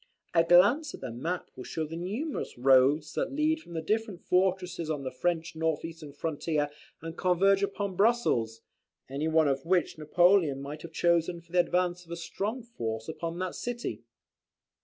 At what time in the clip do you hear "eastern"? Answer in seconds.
5.85-6.11